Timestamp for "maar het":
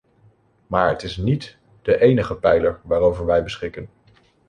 0.67-1.03